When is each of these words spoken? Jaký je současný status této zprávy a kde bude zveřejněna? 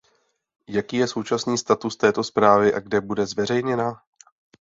Jaký 0.69 0.97
je 0.97 1.07
současný 1.07 1.57
status 1.57 1.95
této 1.97 2.23
zprávy 2.23 2.73
a 2.73 2.79
kde 2.79 3.01
bude 3.01 3.25
zveřejněna? 3.25 4.01